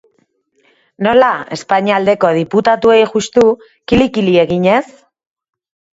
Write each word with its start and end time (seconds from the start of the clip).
Nola, 1.07 1.29
Espainia 1.57 1.95
aldeko 2.01 2.33
diputatuei 2.39 2.97
juxtu 3.13 3.47
kili-kili 3.93 4.37
eginez? 4.47 4.85